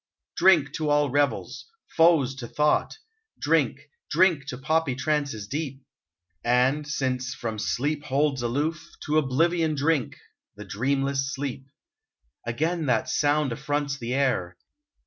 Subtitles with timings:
[0.35, 2.97] Drink to all revels— foes to thought!
[3.39, 5.83] Drink, drink to poppy trances deep!
[6.43, 8.83] And since from some sleep holds aloof.
[9.05, 10.17] To oblivion drink!—
[10.57, 11.67] the dreamless sleep.
[12.47, 14.57] Again that sound affronts the air